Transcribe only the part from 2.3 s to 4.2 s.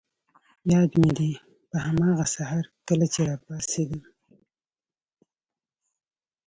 سهار کله چي راپاڅېدم.